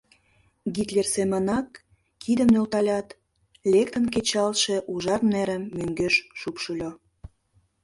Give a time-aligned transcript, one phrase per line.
[0.75, 1.67] Гитлер семынак
[2.21, 3.07] кидым нӧлталят,
[3.71, 6.91] лектын кечалтше ужар нерым мӧҥгеш шупшыльо.